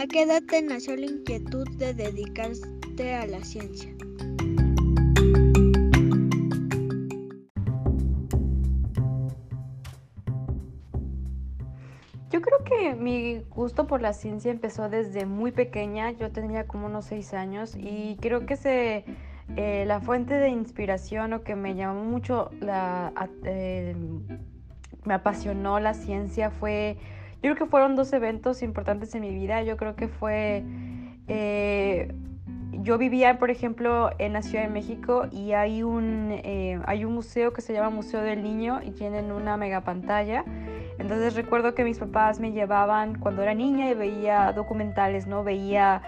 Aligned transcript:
¿A 0.00 0.06
qué 0.06 0.22
edad 0.22 0.40
te 0.48 0.62
nació 0.62 0.96
la 0.96 1.04
inquietud 1.04 1.68
de 1.76 1.92
dedicarte 1.92 3.14
a 3.14 3.26
la 3.26 3.44
ciencia? 3.44 3.90
Yo 12.30 12.40
creo 12.40 12.64
que 12.64 12.94
mi 12.94 13.40
gusto 13.50 13.86
por 13.86 14.00
la 14.00 14.14
ciencia 14.14 14.50
empezó 14.50 14.88
desde 14.88 15.26
muy 15.26 15.52
pequeña, 15.52 16.12
yo 16.12 16.32
tenía 16.32 16.66
como 16.66 16.86
unos 16.86 17.04
seis 17.04 17.34
años 17.34 17.76
y 17.76 18.16
creo 18.22 18.46
que 18.46 18.56
se, 18.56 19.04
eh, 19.56 19.84
la 19.86 20.00
fuente 20.00 20.32
de 20.32 20.48
inspiración 20.48 21.34
o 21.34 21.42
que 21.42 21.56
me 21.56 21.74
llamó 21.74 22.04
mucho, 22.04 22.50
la, 22.60 23.12
eh, 23.44 23.94
me 25.04 25.12
apasionó 25.12 25.78
la 25.78 25.92
ciencia 25.92 26.50
fue, 26.50 26.96
yo 27.42 27.54
creo 27.54 27.56
que 27.56 27.66
fueron 27.66 27.96
dos 27.96 28.12
eventos 28.12 28.62
importantes 28.62 29.14
en 29.14 29.22
mi 29.22 29.34
vida, 29.34 29.62
yo 29.62 29.76
creo 29.76 29.96
que 29.96 30.08
fue... 30.08 30.64
Eh, 31.28 32.12
yo 32.82 32.96
vivía, 32.96 33.38
por 33.38 33.50
ejemplo, 33.50 34.10
en 34.18 34.32
la 34.32 34.42
Ciudad 34.42 34.64
de 34.64 34.70
México 34.70 35.26
y 35.30 35.52
hay 35.52 35.82
un, 35.82 36.40
hay 36.86 37.04
un 37.04 37.12
museo 37.12 37.52
que 37.52 37.60
se 37.60 37.74
llama 37.74 37.90
Museo 37.90 38.22
del 38.22 38.42
Niño 38.42 38.80
y 38.82 38.92
tienen 38.92 39.32
una 39.32 39.56
mega 39.56 39.82
pantalla 39.82 40.44
entonces 41.00 41.34
recuerdo 41.34 41.74
que 41.74 41.82
mis 41.82 41.98
papás 41.98 42.40
me 42.40 42.52
llevaban 42.52 43.18
cuando 43.18 43.42
era 43.42 43.54
niña 43.54 43.90
y 43.90 43.94
veía 43.94 44.52
documentales, 44.52 45.26
¿no? 45.26 45.42
Veía, 45.42 46.02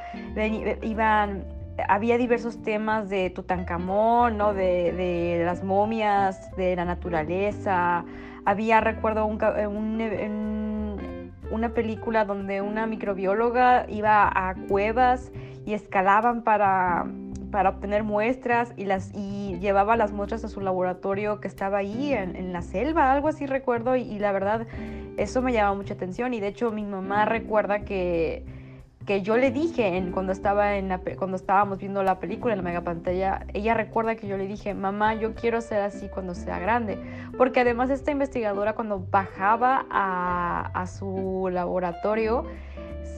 iban, 0.82 1.46
había 1.88 2.18
diversos 2.18 2.62
temas 2.62 3.09
de 3.09 3.30
Tutankamón, 3.30 4.37
¿no? 4.37 4.52
De, 4.52 5.42
las 5.46 5.64
momias, 5.64 6.54
de 6.56 6.76
la 6.76 6.84
naturaleza. 6.84 8.04
Había, 8.45 8.82
recuerdo, 8.82 9.24
una 11.52 11.74
película 11.74 12.24
donde 12.24 12.61
una 12.61 12.87
microbióloga 12.87 13.87
iba 13.88 14.29
a 14.29 14.54
cuevas 14.68 15.30
y 15.65 15.74
escalaban 15.74 16.43
para 16.43 17.07
para 17.52 17.68
obtener 17.68 18.02
muestras 18.02 18.73
y, 18.76 18.87
las, 18.87 19.13
y 19.15 19.59
llevaba 19.60 19.96
las 19.96 20.10
muestras 20.10 20.43
a 20.43 20.49
su 20.49 20.60
laboratorio 20.60 21.38
que 21.38 21.46
estaba 21.46 21.79
ahí 21.79 22.13
en, 22.13 22.52
la 22.52 22.63
selva, 22.63 23.13
algo 23.13 23.29
así 23.29 23.46
recuerdo, 23.46 23.95
y, 23.95 24.18
la 24.18 24.32
verdad 24.32 24.66
eso 25.18 25.43
me 25.43 25.52
llamaba 25.52 25.76
mucha 25.76 25.95
atención 25.95 26.35
y 26.35 26.41
de 26.41 26.49
hecho 26.49 26.73
mi 26.73 26.82
mamá 26.82 27.26
recuerda 27.26 27.80
que, 27.80 28.45
que 29.06 29.22
yo 29.22 29.36
le 29.36 29.50
dije 29.50 29.96
en, 29.96 30.12
cuando, 30.12 30.32
estaba 30.32 30.76
en 30.76 30.90
cuando 31.18 31.36
estábamos 31.36 31.78
viendo 31.78 32.02
la 32.02 32.18
película 32.18 32.54
en 32.54 32.58
la 32.58 32.64
mega 32.64 32.82
pantalla, 32.82 33.46
ella 33.52 33.74
recuerda 33.74 34.14
que 34.16 34.26
yo 34.26 34.36
le 34.36 34.46
dije, 34.46 34.74
mamá, 34.74 35.14
yo 35.14 35.34
quiero 35.34 35.60
ser 35.60 35.82
así 35.82 36.08
cuando 36.08 36.34
sea 36.34 36.58
grande, 36.58 36.98
porque 37.36 37.60
además 37.60 37.90
esta 37.90 38.10
investigadora 38.10 38.74
cuando 38.74 39.04
bajaba 39.10 39.86
a, 39.90 40.70
a 40.74 40.86
su 40.86 41.48
laboratorio, 41.52 42.46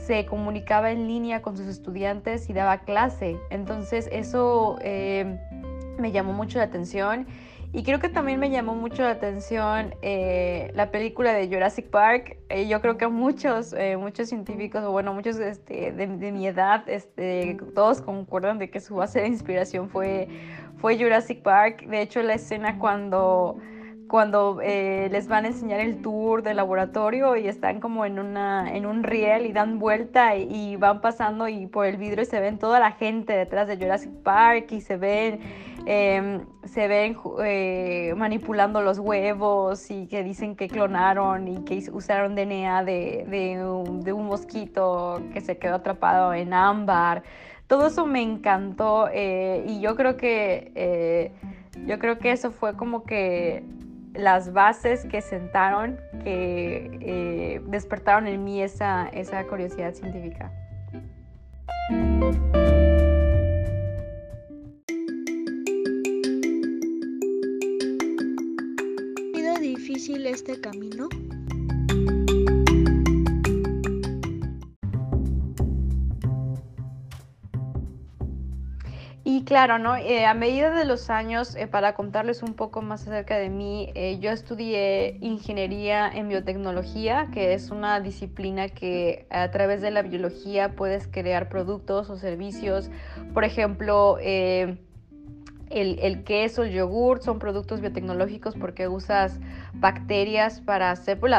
se 0.06 0.26
comunicaba 0.26 0.90
en 0.90 1.06
línea 1.06 1.40
con 1.40 1.56
sus 1.56 1.66
estudiantes 1.66 2.50
y 2.50 2.52
daba 2.52 2.78
clase. 2.78 3.38
Entonces 3.50 4.08
eso 4.12 4.76
eh, 4.82 5.38
me 5.98 6.12
llamó 6.12 6.32
mucho 6.32 6.58
la 6.58 6.64
atención. 6.64 7.26
Y 7.74 7.82
creo 7.82 7.98
que 7.98 8.08
también 8.08 8.38
me 8.38 8.50
llamó 8.50 8.76
mucho 8.76 9.02
la 9.02 9.10
atención 9.10 9.96
eh, 10.00 10.70
la 10.76 10.92
película 10.92 11.32
de 11.32 11.48
Jurassic 11.48 11.90
Park. 11.90 12.38
Eh, 12.48 12.68
yo 12.68 12.80
creo 12.80 12.96
que 12.96 13.08
muchos, 13.08 13.74
muchos 13.98 14.28
científicos, 14.28 14.84
o 14.84 14.92
bueno, 14.92 15.12
muchos 15.12 15.38
este, 15.38 15.90
de, 15.90 16.06
mi 16.06 16.46
edad, 16.46 16.88
este, 16.88 17.58
todos 17.74 18.00
concuerdan 18.00 18.60
de 18.60 18.70
que 18.70 18.78
su 18.78 18.94
base 18.94 19.22
de 19.22 19.26
inspiración 19.26 19.88
fue, 19.90 20.28
fue 20.76 20.96
Jurassic 20.96 21.42
Park. 21.42 21.84
De 21.86 22.00
hecho, 22.00 22.22
la 22.22 22.34
escena 22.34 22.78
cuando 22.78 23.58
cuando 24.08 24.60
eh, 24.62 25.08
les 25.10 25.28
van 25.28 25.44
a 25.44 25.48
enseñar 25.48 25.80
el 25.80 26.02
tour 26.02 26.42
del 26.42 26.56
laboratorio 26.58 27.36
y 27.36 27.48
están 27.48 27.80
como 27.80 28.04
en, 28.04 28.18
una, 28.18 28.72
en 28.74 28.86
un 28.86 29.02
riel 29.02 29.46
y 29.46 29.52
dan 29.52 29.78
vuelta 29.78 30.36
y, 30.36 30.76
van 30.76 31.00
pasando 31.00 31.48
y 31.48 31.66
por 31.66 31.86
el 31.86 31.96
vidrio 31.96 32.22
y 32.22 32.26
se 32.26 32.40
ven 32.40 32.58
toda 32.58 32.78
la 32.80 32.92
gente 32.92 33.32
detrás 33.32 33.66
de 33.66 33.76
Jurassic 33.76 34.12
Park 34.22 34.72
y 34.72 34.80
se 34.80 34.96
ven, 34.96 35.40
em, 35.86 36.46
se 36.64 36.88
ven 36.88 37.16
eh, 37.44 38.14
manipulando 38.16 38.82
los 38.82 38.98
huevos 38.98 39.90
y 39.90 40.06
que 40.06 40.22
dicen 40.22 40.56
que 40.56 40.68
clonaron 40.68 41.48
y 41.48 41.64
que 41.64 41.84
usaron 41.92 42.34
DNA 42.34 42.84
de, 42.84 43.26
de, 43.28 43.64
un, 43.64 44.00
de 44.02 44.12
un 44.12 44.26
mosquito 44.26 45.22
que 45.32 45.40
se 45.40 45.58
quedó 45.58 45.76
atrapado 45.76 46.34
en 46.34 46.52
ámbar. 46.52 47.22
Todo 47.66 47.86
eso 47.86 48.06
me 48.06 48.22
encantó 48.22 49.08
eh, 49.12 49.64
y 49.66 49.80
yo 49.80 49.96
creo 49.96 50.16
que 50.16 51.32
yo 51.86 51.98
creo 51.98 52.18
que 52.18 52.30
eso 52.30 52.50
fue 52.50 52.76
como 52.76 53.04
que 53.04 53.64
las 54.14 54.52
bases 54.52 55.04
que 55.06 55.20
sentaron, 55.20 55.98
que 56.22 56.98
eh, 57.00 57.60
despertaron 57.66 58.26
en 58.26 58.44
mí 58.44 58.62
esa, 58.62 59.08
esa 59.08 59.44
curiosidad 59.44 59.92
científica. 59.92 60.52
Difícil 69.94 70.26
este 70.26 70.60
camino? 70.60 71.08
claro, 79.44 79.78
¿no? 79.78 79.96
Eh, 79.96 80.24
a 80.26 80.34
medida 80.34 80.70
de 80.70 80.84
los 80.84 81.10
años, 81.10 81.54
eh, 81.54 81.66
para 81.66 81.94
contarles 81.94 82.42
un 82.42 82.54
poco 82.54 82.82
más 82.82 83.06
acerca 83.06 83.36
de 83.36 83.50
mí, 83.50 83.90
eh, 83.94 84.18
yo 84.20 84.30
estudié 84.30 85.18
ingeniería 85.20 86.08
en 86.08 86.28
biotecnología, 86.28 87.28
que 87.32 87.54
es 87.54 87.70
una 87.70 88.00
disciplina 88.00 88.68
que 88.68 89.26
a 89.30 89.50
través 89.50 89.82
de 89.82 89.90
la 89.90 90.02
biología 90.02 90.74
puedes 90.74 91.06
crear 91.06 91.48
productos 91.48 92.10
o 92.10 92.16
servicios. 92.16 92.90
Por 93.32 93.44
ejemplo, 93.44 94.18
el, 95.74 96.24
queso, 96.24 96.62
el 96.62 96.72
yogur 96.72 97.22
son 97.22 97.38
productos 97.38 97.80
biotecnológicos 97.80 98.54
porque 98.54 98.88
usas 98.88 99.40
bacterias 99.72 100.60
para 100.60 100.90
hacer 100.90 101.18
por, 101.18 101.30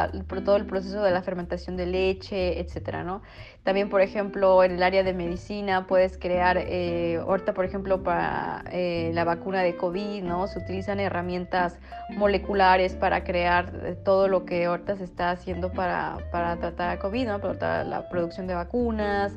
todo 0.43 0.57
el 0.57 0.65
proceso 0.65 1.01
de 1.01 1.11
la 1.11 1.21
fermentación 1.21 1.77
de 1.77 1.85
leche, 1.85 2.59
etcétera, 2.59 3.03
¿no? 3.03 3.21
También, 3.63 3.89
por 3.89 4.01
ejemplo, 4.01 4.63
en 4.63 4.73
el 4.73 4.83
área 4.83 5.03
de 5.03 5.13
medicina 5.13 5.87
puedes 5.87 6.17
crear, 6.17 6.57
eh, 6.59 7.19
ahorita, 7.25 7.53
por 7.53 7.65
ejemplo, 7.65 8.03
para 8.03 8.63
eh, 8.71 9.11
la 9.13 9.23
vacuna 9.23 9.63
de 9.63 9.75
COVID, 9.75 10.21
¿no? 10.21 10.47
Se 10.47 10.59
utilizan 10.59 10.99
herramientas 10.99 11.79
moleculares 12.09 12.95
para 12.95 13.23
crear 13.23 13.73
eh, 13.83 13.95
todo 14.03 14.27
lo 14.27 14.45
que 14.45 14.65
ahorita 14.65 14.97
se 14.97 15.05
está 15.05 15.31
haciendo 15.31 15.71
para, 15.71 16.17
para 16.31 16.57
tratar 16.57 16.99
COVID, 16.99 17.27
¿no? 17.27 17.39
Para 17.41 17.83
la 17.83 18.07
producción 18.09 18.45
de 18.47 18.53
vacunas. 18.53 19.33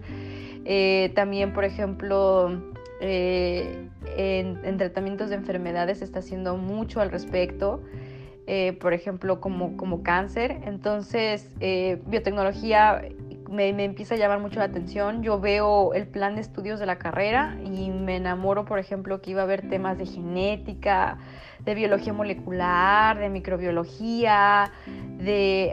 también, 1.14 1.54
por 1.54 1.64
ejemplo, 1.64 2.60
eh, 3.00 3.88
en, 4.18 4.76
tratamientos 4.76 5.30
de 5.30 5.36
enfermedades 5.36 5.98
se 5.98 6.04
está 6.04 6.18
haciendo 6.18 6.56
mucho 6.56 7.00
al 7.00 7.10
respecto, 7.10 7.80
eh, 8.46 8.72
por 8.80 8.92
ejemplo, 8.92 9.40
como, 9.40 9.76
como 9.76 10.02
cáncer. 10.02 10.60
Entonces, 10.64 11.54
eh, 11.60 12.02
biotecnología 12.06 13.02
me, 13.48 13.72
me, 13.72 13.84
empieza 13.84 14.16
a 14.16 14.18
llamar 14.18 14.40
mucho 14.40 14.58
la 14.58 14.66
atención. 14.66 15.22
Yo 15.22 15.38
veo 15.40 15.94
el 15.94 16.08
plan 16.08 16.34
de 16.34 16.40
estudios 16.40 16.80
de 16.80 16.86
la 16.86 16.98
carrera 16.98 17.56
y 17.64 17.90
me 17.90 18.16
enamoro, 18.16 18.64
por 18.64 18.78
ejemplo, 18.78 19.22
que 19.22 19.30
iba 19.30 19.42
a 19.42 19.44
haber 19.44 19.68
temas 19.68 19.96
de 19.98 20.06
genética, 20.06 21.18
de 21.64 21.74
biología 21.74 22.12
molecular, 22.12 23.18
de 23.18 23.28
microbiología, 23.28 24.72
de... 25.18 25.72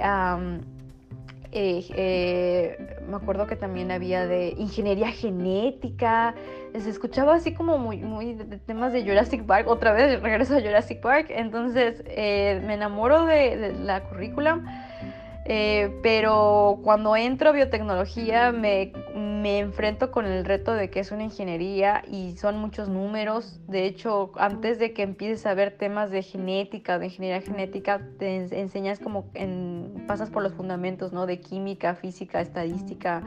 Eh, 1.58 1.86
eh, 1.96 2.98
me 3.08 3.16
acuerdo 3.16 3.48
que 3.48 3.56
también 3.56 3.90
había 3.90 4.28
de 4.28 4.50
ingeniería 4.58 5.10
genética, 5.10 6.36
se 6.78 6.90
escuchaba 6.90 7.36
así 7.36 7.54
como 7.54 7.78
muy, 7.78 8.00
muy 8.00 8.34
de, 8.34 8.58
temas 8.58 8.92
de 8.92 9.04
Jurassic 9.04 9.46
Park, 9.46 9.70
otra 9.70 9.94
vez 9.94 10.22
regreso 10.22 10.58
a 10.58 10.60
Jurassic 10.60 11.00
Park, 11.00 11.28
entonces 11.30 12.04
eh, 12.08 12.62
me 12.66 12.74
enamoro 12.74 13.26
de, 13.26 13.56
de 13.56 13.72
la 13.72 14.04
currícula 14.04 14.85
eh, 15.48 16.00
pero 16.02 16.80
cuando 16.84 17.16
entro 17.16 17.50
a 17.50 17.52
biotecnología 17.52 18.52
me, 18.52 18.92
me, 19.16 19.60
enfrento 19.60 20.10
con 20.10 20.26
el 20.26 20.44
reto 20.44 20.74
de 20.74 20.90
que 20.90 21.00
es 21.00 21.12
una 21.12 21.24
ingeniería 21.24 22.04
y 22.12 22.36
son 22.36 22.58
muchos 22.58 22.90
números. 22.90 23.60
De 23.68 23.86
hecho, 23.86 24.32
antes 24.38 24.80
de 24.80 24.94
que 24.94 25.04
empieces 25.04 25.46
a 25.46 25.54
ver 25.54 25.78
temas 25.78 26.10
de 26.10 26.24
genética, 26.24 26.98
de 26.98 27.06
ingeniería 27.06 27.42
genética, 27.42 28.02
te 28.18 28.38
enseñas 28.60 28.98
como 29.00 29.30
en, 29.36 30.06
pasas 30.08 30.32
por 30.32 30.42
los 30.42 30.54
fundamentos, 30.54 31.14
¿no? 31.14 31.28
De 31.28 31.40
química, 31.40 31.94
física, 31.94 32.42
estadística, 32.42 33.22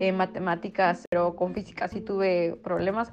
eh, 0.00 0.10
matemáticas, 0.10 1.06
pero 1.10 1.36
con 1.36 1.54
física 1.54 1.86
sí 1.86 2.00
tuve 2.00 2.56
problemas. 2.64 3.12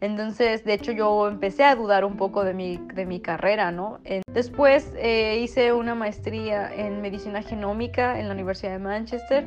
Entonces, 0.00 0.64
de 0.64 0.74
hecho, 0.74 0.92
yo 0.92 1.26
empecé 1.28 1.64
a 1.64 1.74
dudar 1.74 2.04
un 2.04 2.16
poco 2.16 2.44
de 2.44 2.54
mi, 2.54 2.76
de 2.94 3.04
mi 3.04 3.20
carrera, 3.20 3.72
¿no? 3.72 3.98
Después 4.32 4.92
eh, 4.96 5.40
hice 5.42 5.72
una 5.72 5.94
maestría 5.94 6.72
en 6.72 7.02
medicina 7.02 7.42
genómica 7.42 8.20
en 8.20 8.28
la 8.28 8.34
Universidad 8.34 8.72
de 8.72 8.78
Manchester 8.78 9.44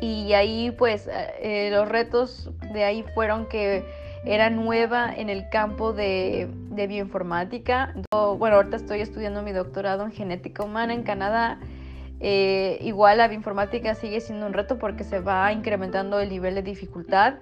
y 0.00 0.32
ahí 0.34 0.70
pues 0.76 1.08
eh, 1.10 1.70
los 1.72 1.88
retos 1.88 2.50
de 2.72 2.84
ahí 2.84 3.04
fueron 3.14 3.46
que 3.46 3.84
era 4.24 4.50
nueva 4.50 5.12
en 5.14 5.30
el 5.30 5.48
campo 5.48 5.92
de, 5.92 6.48
de 6.70 6.86
bioinformática. 6.86 7.94
bueno, 8.38 8.56
ahorita 8.56 8.76
estoy 8.76 9.00
estudiando 9.00 9.42
mi 9.42 9.52
doctorado 9.52 10.04
en 10.04 10.12
genética 10.12 10.62
humana 10.62 10.94
en 10.94 11.02
Canadá 11.02 11.58
Eh, 12.20 12.78
igual 12.80 13.18
la 13.18 13.28
bioinformática 13.28 13.94
sigue 13.94 14.20
siendo 14.20 14.46
un 14.46 14.54
reto 14.54 14.78
porque 14.78 15.04
se 15.04 15.20
va 15.20 15.52
incrementando 15.52 16.18
el 16.18 16.30
nivel 16.30 16.54
de 16.54 16.62
dificultad, 16.62 17.34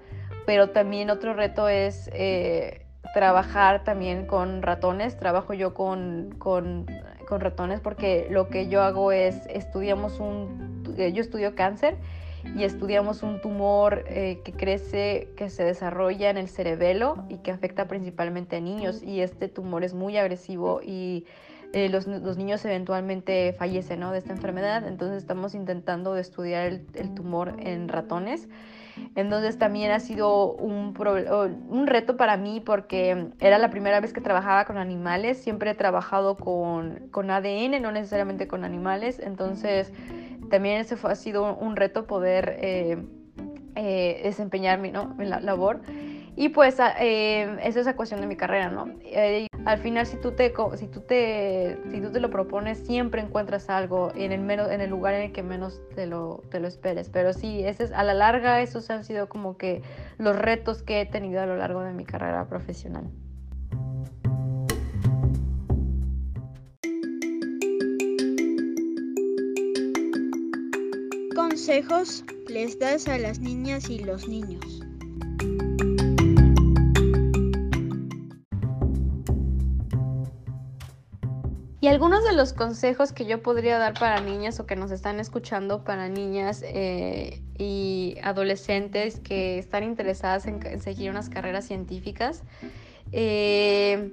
pero 0.45 0.69
también 0.69 1.09
otro 1.09 1.33
reto 1.33 1.67
es 1.69 2.09
eh, 2.13 2.85
trabajar 3.13 3.83
también 3.83 4.25
con 4.25 4.61
ratones. 4.61 5.17
Trabajo 5.17 5.53
yo 5.53 5.73
con, 5.73 6.35
con, 6.37 6.85
con, 7.27 7.39
ratones 7.41 7.79
porque 7.79 8.27
lo 8.29 8.49
que 8.49 8.67
yo 8.67 8.81
hago 8.81 9.11
es, 9.11 9.45
estudiamos 9.47 10.19
un, 10.19 10.95
yo 10.95 11.21
estudio 11.21 11.55
cáncer 11.55 11.95
y 12.55 12.63
estudiamos 12.63 13.23
un 13.23 13.41
tumor 13.41 14.05
eh, 14.07 14.41
que 14.45 14.51
crece, 14.51 15.29
que 15.35 15.49
se 15.49 15.63
desarrolla 15.63 16.29
en 16.29 16.37
el 16.37 16.47
cerebelo 16.47 17.25
y 17.29 17.37
que 17.37 17.51
afecta 17.51 17.87
principalmente 17.87 18.57
a 18.57 18.59
niños 18.59 19.01
y 19.01 19.21
este 19.21 19.47
tumor 19.47 19.83
es 19.83 19.93
muy 19.93 20.17
agresivo 20.17 20.81
y 20.83 21.25
eh, 21.73 21.89
los, 21.89 22.05
los, 22.05 22.37
niños 22.37 22.63
eventualmente 22.63 23.53
fallecen 23.57 23.99
¿no? 23.99 24.11
de 24.11 24.19
esta 24.19 24.31
enfermedad, 24.31 24.87
entonces 24.87 25.17
estamos 25.17 25.55
intentando 25.55 26.15
estudiar 26.15 26.67
el, 26.67 26.85
el 26.93 27.13
tumor 27.15 27.55
en 27.59 27.89
ratones. 27.89 28.47
Entonces 29.15 29.57
también 29.57 29.91
ha 29.91 29.99
sido 29.99 30.53
un, 30.53 30.93
un, 31.69 31.87
reto 31.87 32.17
para 32.17 32.37
mí 32.37 32.61
porque 32.65 33.29
era 33.39 33.57
la 33.57 33.69
primera 33.69 33.99
vez 33.99 34.13
que 34.13 34.21
trabajaba 34.21 34.65
con 34.65 34.77
animales. 34.77 35.37
Siempre 35.37 35.71
he 35.71 35.75
trabajado 35.75 36.37
con, 36.37 37.07
con 37.11 37.29
ADN, 37.29 37.81
no 37.81 37.91
necesariamente 37.91 38.47
con 38.47 38.63
animales. 38.63 39.19
Entonces 39.19 39.91
también 40.49 40.79
ese 40.79 40.95
fue, 40.95 41.11
ha 41.11 41.15
sido 41.15 41.55
un 41.55 41.75
reto 41.75 42.05
poder 42.05 42.57
eh, 42.59 42.97
eh, 43.75 44.21
desempeñar 44.23 44.79
mi, 44.79 44.91
¿no? 44.91 45.13
mi 45.15 45.25
labor. 45.25 45.81
Y 46.35 46.49
pues 46.49 46.77
eh, 46.99 47.57
esa 47.63 47.79
es 47.79 47.85
la 47.85 47.95
cuestión 47.95 48.21
de 48.21 48.27
mi 48.27 48.35
carrera, 48.35 48.69
¿no? 48.69 48.89
Eh, 49.03 49.47
al 49.65 49.79
final, 49.79 50.05
si 50.05 50.17
tú, 50.17 50.31
te, 50.31 50.53
si, 50.77 50.87
tú 50.87 51.01
te, 51.01 51.77
si 51.91 51.99
tú 51.99 52.11
te 52.11 52.19
lo 52.19 52.29
propones, 52.29 52.77
siempre 52.77 53.21
encuentras 53.21 53.69
algo 53.69 54.11
en 54.15 54.31
el, 54.31 54.41
menos, 54.41 54.69
en 54.71 54.79
el 54.79 54.89
lugar 54.89 55.15
en 55.15 55.23
el 55.23 55.31
que 55.31 55.41
menos 55.43 55.81
te 55.95 56.05
lo, 56.05 56.43
te 56.51 56.59
lo 56.59 56.67
esperes. 56.67 57.09
Pero 57.09 57.33
sí, 57.33 57.63
ese 57.65 57.85
es, 57.85 57.91
a 57.91 58.03
la 58.03 58.13
larga, 58.13 58.61
esos 58.61 58.89
han 58.91 59.03
sido 59.03 59.27
como 59.27 59.57
que 59.57 59.81
los 60.17 60.35
retos 60.35 60.83
que 60.83 61.01
he 61.01 61.05
tenido 61.05 61.41
a 61.41 61.45
lo 61.45 61.57
largo 61.57 61.81
de 61.81 61.93
mi 61.93 62.05
carrera 62.05 62.47
profesional. 62.47 63.09
consejos 71.65 72.23
les 72.47 72.77
das 72.77 73.07
a 73.07 73.17
las 73.17 73.39
niñas 73.39 73.89
y 73.89 73.99
los 73.99 74.27
niños? 74.27 74.84
Y 81.85 81.87
algunos 81.87 82.23
de 82.23 82.33
los 82.33 82.51
consejos 82.51 83.13
que 83.13 83.27
yo 83.27 83.43
podría 83.43 83.77
dar 83.77 83.93
para 83.93 84.19
niñas 84.19 84.59
o 84.59 84.65
que 84.65 84.75
nos 84.75 84.89
están 84.89 85.19
escuchando 85.19 85.83
para 85.83 86.09
niñas 86.09 86.63
eh, 86.65 87.43
y 87.59 88.17
adolescentes 88.23 89.19
que 89.19 89.59
están 89.59 89.83
interesadas 89.83 90.47
en, 90.47 90.81
seguir 90.81 91.11
unas 91.11 91.29
carreras 91.29 91.65
científicas, 91.65 92.41
eh, 93.11 94.11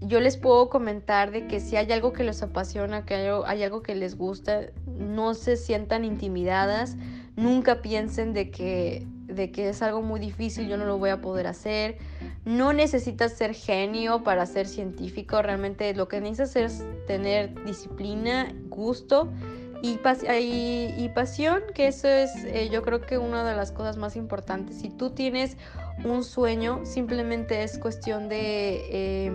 yo 0.00 0.20
les 0.20 0.36
puedo 0.36 0.68
comentar 0.68 1.32
de 1.32 1.48
que 1.48 1.58
si 1.58 1.74
hay 1.74 1.90
algo 1.90 2.12
que 2.12 2.22
les 2.22 2.40
apasiona, 2.40 3.04
que 3.04 3.14
hay, 3.16 3.62
algo 3.64 3.82
que 3.82 3.96
les 3.96 4.16
gusta, 4.16 4.66
no 4.86 5.34
se 5.34 5.56
sientan 5.56 6.04
intimidadas, 6.04 6.96
nunca 7.34 7.82
piensen 7.82 8.32
de 8.32 8.52
que, 8.52 9.08
de 9.26 9.50
que 9.50 9.70
es 9.70 9.82
algo 9.82 10.02
muy 10.02 10.20
difícil, 10.20 10.68
yo 10.68 10.76
no 10.76 10.84
lo 10.84 10.98
voy 10.98 11.10
a 11.10 11.20
poder 11.20 11.48
hacer. 11.48 11.98
No 12.44 12.72
necesitas 12.72 13.32
ser 13.32 13.54
genio 13.54 14.24
para 14.24 14.46
ser 14.46 14.66
científico, 14.66 15.40
realmente 15.42 15.94
lo 15.94 16.08
que 16.08 16.20
necesitas 16.20 16.56
es 16.56 17.06
tener 17.06 17.54
disciplina, 17.64 18.52
gusto 18.68 19.28
y, 19.82 19.98
pasión, 21.08 21.62
que 21.74 21.88
eso 21.88 22.08
es 22.08 22.30
eh, 22.44 22.68
yo 22.70 22.82
creo 22.82 23.00
que 23.00 23.18
una 23.18 23.44
de 23.44 23.56
las 23.56 23.72
cosas 23.72 23.96
más 23.96 24.16
importantes. 24.16 24.76
Si 24.76 24.90
tú 24.90 25.10
tienes 25.10 25.56
un 26.04 26.22
sueño, 26.22 26.80
simplemente 26.84 27.62
es 27.62 27.78
cuestión 27.78 28.28
de... 28.28 28.86
Eh, 28.90 29.32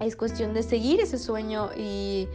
es 0.00 0.14
cuestión 0.14 0.54
de 0.54 0.62
seguir 0.62 1.00
ese 1.00 1.18
sueño 1.18 1.70
y, 1.76 2.28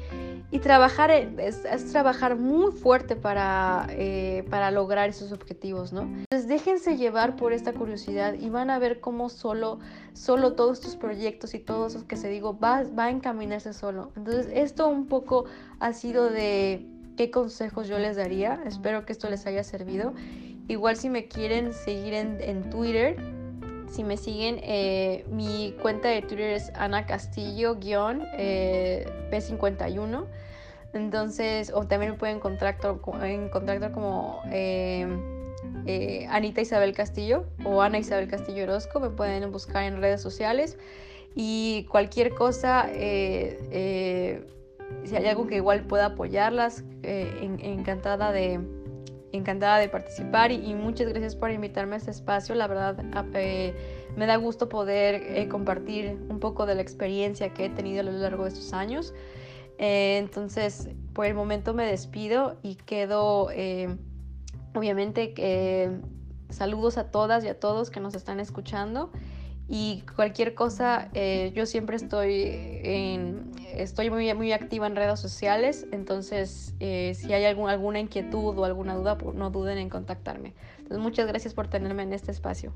trabajar, 0.59 1.11
es, 1.11 1.63
trabajar 1.91 2.35
muy 2.37 2.71
fuerte 2.71 3.15
para, 3.15 3.87
eh, 3.89 4.45
para 4.49 4.71
lograr 4.71 5.09
esos 5.09 5.31
objetivos, 5.31 5.93
¿no? 5.93 6.01
Entonces 6.01 6.47
déjense 6.47 6.97
llevar 6.97 7.35
por 7.35 7.53
esta 7.53 7.73
curiosidad 7.73 8.35
y 8.35 8.49
van 8.49 8.69
a 8.69 8.79
ver 8.79 8.99
cómo 8.99 9.29
solo, 9.29 9.79
solo 10.13 10.53
todos 10.53 10.79
estos 10.79 10.95
proyectos 10.95 11.53
y 11.53 11.59
todo 11.59 11.87
eso 11.87 12.07
que 12.07 12.17
se 12.17 12.29
digo 12.29 12.57
va, 12.57 12.83
va 12.83 13.05
a 13.05 13.09
encaminarse 13.09 13.73
solo. 13.73 14.11
Entonces 14.15 14.47
esto 14.53 14.87
un 14.87 15.07
poco 15.07 15.45
ha 15.79 15.93
sido 15.93 16.29
de 16.29 16.85
qué 17.17 17.31
consejos 17.31 17.87
yo 17.87 17.97
les 17.97 18.15
daría. 18.15 18.61
Espero 18.65 19.05
que 19.05 19.13
esto 19.13 19.29
les 19.29 19.45
haya 19.45 19.63
servido. 19.63 20.13
Igual 20.67 20.97
si 20.97 21.09
me 21.09 21.27
quieren 21.27 21.73
seguir 21.73 22.13
en, 22.13 22.39
en 22.39 22.69
Twitter, 22.69 23.17
si 23.93 24.03
me 24.03 24.17
siguen, 24.17 24.59
eh, 24.63 25.23
mi 25.29 25.75
cuenta 25.79 26.09
de 26.09 26.23
Twitter 26.23 26.49
es 26.49 26.71
Ana 26.73 27.05
Castillo-P51. 27.05 28.33
Eh, 28.37 29.05
Entonces, 30.93 31.71
o 31.73 31.85
también 31.85 32.13
me 32.13 32.17
pueden 32.17 32.37
encontrar, 32.37 32.77
encontrar 33.23 33.91
como 33.91 34.41
eh, 34.51 35.07
Anita 36.29 36.61
Isabel 36.61 36.93
Castillo 36.93 37.45
o 37.63 37.83
Ana 37.83 37.99
Isabel 37.99 38.27
Castillo 38.27 38.63
Orozco. 38.63 38.99
Me 38.99 39.11
pueden 39.11 39.51
buscar 39.51 39.83
en 39.83 40.01
redes 40.01 40.21
sociales. 40.21 40.79
Y 41.35 41.85
cualquier 41.89 42.33
cosa, 42.33 42.89
si 42.91 42.99
hay 45.15 45.25
algo 45.27 45.45
que 45.45 45.57
igual 45.57 45.81
pueda 45.81 46.05
apoyarlas, 46.07 46.83
encantada 47.03 48.31
de 48.31 48.59
encantada 49.33 49.79
de 49.79 49.89
participar 49.89 50.51
y, 50.51 50.73
muchas 50.75 51.09
gracias 51.09 51.35
por 51.35 51.51
invitarme 51.51 51.95
a 51.95 51.97
este 51.97 52.11
espacio. 52.11 52.55
La 52.55 52.67
verdad, 52.67 52.95
eh, 53.33 53.73
me 54.15 54.27
da 54.27 54.37
gusto 54.37 54.69
poder 54.69 55.15
eh, 55.15 55.47
compartir 55.49 56.17
un 56.29 56.39
poco 56.39 56.65
de 56.65 56.75
la 56.75 56.81
experiencia 56.81 57.49
que 57.49 57.65
he 57.65 57.69
tenido 57.69 58.01
a 58.01 58.03
lo 58.03 58.11
largo 58.11 58.43
de 58.43 58.49
estos 58.49 58.73
años. 58.73 59.13
Eh, 59.79 60.17
entonces, 60.19 60.89
por 61.13 61.25
el 61.25 61.33
momento 61.33 61.73
me 61.73 61.85
despido 61.85 62.57
y 62.61 62.75
quedo, 62.75 63.49
obviamente, 64.75 65.33
saludos 66.49 66.99
a 66.99 67.09
todas 67.09 67.43
y 67.43 67.47
a 67.47 67.59
todos 67.59 67.89
que 67.89 67.99
nos 67.99 68.13
están 68.13 68.39
escuchando 68.39 69.11
y 69.67 70.03
cualquier 70.15 70.53
cosa, 70.53 71.09
yo 71.55 71.65
siempre 71.65 71.95
estoy, 71.95 72.51
en, 72.83 73.52
estoy 73.77 74.09
muy, 74.09 74.51
activa 74.51 74.87
en 74.87 74.95
redes 74.95 75.19
sociales, 75.19 75.85
entonces 75.91 76.73
eh, 76.79 77.13
si 77.15 77.33
hay 77.33 77.45
alguna 77.45 77.99
inquietud 77.99 78.57
o 78.57 78.65
alguna 78.65 78.95
duda, 78.95 79.17
pues 79.17 79.35
no 79.35 79.49
duden 79.49 79.77
en 79.77 79.89
contactarme. 79.89 80.53
Muchas 80.89 81.27
gracias 81.27 81.53
por 81.53 81.67
tenerme 81.67 82.03
en 82.03 82.13
este 82.13 82.31
espacio. 82.31 82.73